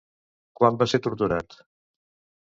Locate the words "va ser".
0.79-0.99